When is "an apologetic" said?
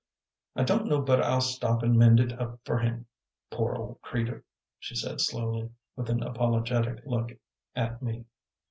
6.09-7.03